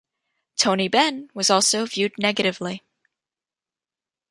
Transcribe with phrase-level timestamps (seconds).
[0.57, 2.81] Tony Benn was also viewed negatively.